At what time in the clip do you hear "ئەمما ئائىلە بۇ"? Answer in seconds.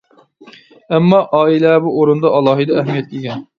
0.95-1.95